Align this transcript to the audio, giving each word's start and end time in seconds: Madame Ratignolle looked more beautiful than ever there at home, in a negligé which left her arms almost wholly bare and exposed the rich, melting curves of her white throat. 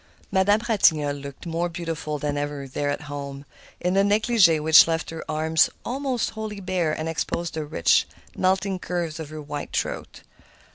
Madame 0.31 0.59
Ratignolle 0.67 1.15
looked 1.15 1.45
more 1.45 1.69
beautiful 1.69 2.17
than 2.17 2.35
ever 2.35 2.67
there 2.67 2.89
at 2.89 3.01
home, 3.03 3.45
in 3.79 3.95
a 3.95 4.01
negligé 4.03 4.59
which 4.59 4.87
left 4.87 5.11
her 5.11 5.23
arms 5.29 5.69
almost 5.85 6.31
wholly 6.31 6.59
bare 6.59 6.91
and 6.91 7.07
exposed 7.07 7.53
the 7.53 7.65
rich, 7.65 8.07
melting 8.35 8.79
curves 8.79 9.19
of 9.19 9.29
her 9.29 9.43
white 9.43 9.77
throat. 9.77 10.23